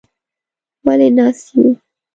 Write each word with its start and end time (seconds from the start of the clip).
_ولې 0.83 1.09
ناست 1.17 1.45
يو؟ 1.55 1.69